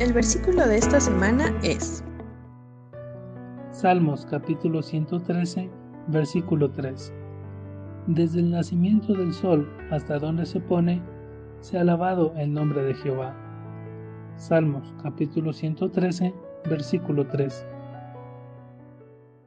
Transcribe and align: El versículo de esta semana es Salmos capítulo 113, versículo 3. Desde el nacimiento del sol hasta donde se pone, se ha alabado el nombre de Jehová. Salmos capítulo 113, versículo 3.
El 0.00 0.12
versículo 0.12 0.64
de 0.64 0.76
esta 0.76 1.00
semana 1.00 1.52
es 1.64 2.04
Salmos 3.72 4.24
capítulo 4.26 4.80
113, 4.80 5.68
versículo 6.06 6.70
3. 6.70 7.12
Desde 8.06 8.38
el 8.38 8.52
nacimiento 8.52 9.12
del 9.12 9.32
sol 9.32 9.68
hasta 9.90 10.20
donde 10.20 10.46
se 10.46 10.60
pone, 10.60 11.02
se 11.62 11.78
ha 11.78 11.80
alabado 11.80 12.32
el 12.36 12.52
nombre 12.52 12.84
de 12.84 12.94
Jehová. 12.94 13.34
Salmos 14.36 14.94
capítulo 15.02 15.52
113, 15.52 16.32
versículo 16.70 17.26
3. 17.26 17.66